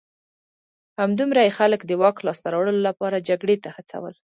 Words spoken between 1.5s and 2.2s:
خلک د واک